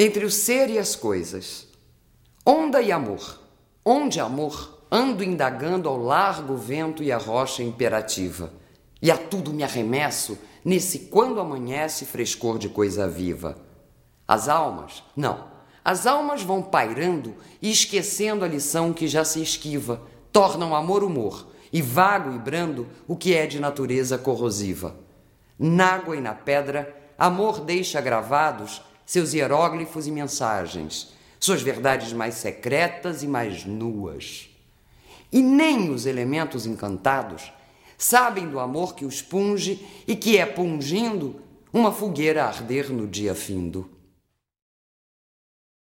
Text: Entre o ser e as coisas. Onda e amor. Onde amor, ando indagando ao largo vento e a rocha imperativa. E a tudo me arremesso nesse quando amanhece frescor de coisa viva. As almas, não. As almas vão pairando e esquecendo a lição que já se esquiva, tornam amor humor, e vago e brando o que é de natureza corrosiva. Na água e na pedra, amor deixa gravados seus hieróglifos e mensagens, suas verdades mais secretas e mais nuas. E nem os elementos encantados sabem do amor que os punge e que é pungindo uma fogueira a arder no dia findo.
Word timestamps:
Entre 0.00 0.24
o 0.24 0.30
ser 0.30 0.70
e 0.70 0.78
as 0.78 0.94
coisas. 0.94 1.66
Onda 2.46 2.80
e 2.80 2.92
amor. 2.92 3.40
Onde 3.84 4.20
amor, 4.20 4.84
ando 4.88 5.24
indagando 5.24 5.88
ao 5.88 5.98
largo 5.98 6.56
vento 6.56 7.02
e 7.02 7.10
a 7.10 7.18
rocha 7.18 7.64
imperativa. 7.64 8.52
E 9.02 9.10
a 9.10 9.16
tudo 9.16 9.52
me 9.52 9.64
arremesso 9.64 10.38
nesse 10.64 11.00
quando 11.00 11.40
amanhece 11.40 12.04
frescor 12.04 12.60
de 12.60 12.68
coisa 12.68 13.08
viva. 13.08 13.58
As 14.26 14.48
almas, 14.48 15.02
não. 15.16 15.48
As 15.84 16.06
almas 16.06 16.44
vão 16.44 16.62
pairando 16.62 17.34
e 17.60 17.68
esquecendo 17.68 18.44
a 18.44 18.48
lição 18.48 18.92
que 18.92 19.08
já 19.08 19.24
se 19.24 19.42
esquiva, 19.42 20.00
tornam 20.30 20.76
amor 20.76 21.02
humor, 21.02 21.48
e 21.72 21.82
vago 21.82 22.32
e 22.36 22.38
brando 22.38 22.86
o 23.08 23.16
que 23.16 23.34
é 23.34 23.48
de 23.48 23.58
natureza 23.58 24.16
corrosiva. 24.16 24.94
Na 25.58 25.94
água 25.94 26.16
e 26.16 26.20
na 26.20 26.34
pedra, 26.34 26.96
amor 27.18 27.58
deixa 27.60 28.00
gravados 28.00 28.80
seus 29.08 29.32
hieróglifos 29.32 30.06
e 30.06 30.10
mensagens, 30.10 31.14
suas 31.40 31.62
verdades 31.62 32.12
mais 32.12 32.34
secretas 32.34 33.22
e 33.22 33.26
mais 33.26 33.64
nuas. 33.64 34.50
E 35.32 35.40
nem 35.40 35.88
os 35.88 36.04
elementos 36.04 36.66
encantados 36.66 37.50
sabem 37.96 38.46
do 38.46 38.60
amor 38.60 38.94
que 38.94 39.06
os 39.06 39.22
punge 39.22 39.82
e 40.06 40.14
que 40.14 40.36
é 40.36 40.44
pungindo 40.44 41.40
uma 41.72 41.90
fogueira 41.90 42.44
a 42.44 42.48
arder 42.48 42.92
no 42.92 43.06
dia 43.06 43.34
findo. 43.34 43.88